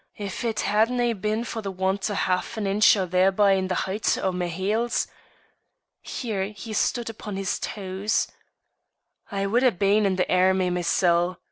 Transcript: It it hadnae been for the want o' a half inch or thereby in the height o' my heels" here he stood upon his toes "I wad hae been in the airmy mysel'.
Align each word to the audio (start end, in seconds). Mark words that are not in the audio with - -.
It 0.17 0.43
it 0.43 0.59
hadnae 0.61 1.13
been 1.13 1.43
for 1.43 1.61
the 1.61 1.69
want 1.69 2.09
o' 2.09 2.13
a 2.13 2.15
half 2.15 2.57
inch 2.57 2.97
or 2.97 3.05
thereby 3.05 3.51
in 3.51 3.67
the 3.67 3.75
height 3.85 4.17
o' 4.17 4.31
my 4.31 4.47
heels" 4.47 5.05
here 6.17 6.45
he 6.45 6.73
stood 6.73 7.07
upon 7.07 7.35
his 7.35 7.59
toes 7.59 8.25
"I 9.31 9.45
wad 9.45 9.61
hae 9.61 9.69
been 9.69 10.07
in 10.07 10.15
the 10.15 10.25
airmy 10.25 10.71
mysel'. 10.71 11.37